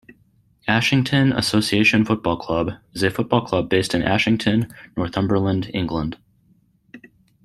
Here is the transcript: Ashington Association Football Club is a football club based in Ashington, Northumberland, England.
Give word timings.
Ashington 0.67 1.31
Association 1.31 2.05
Football 2.05 2.37
Club 2.37 2.71
is 2.91 3.03
a 3.03 3.11
football 3.11 3.45
club 3.45 3.69
based 3.69 3.93
in 3.93 4.01
Ashington, 4.01 4.73
Northumberland, 4.97 5.69
England. 5.75 6.17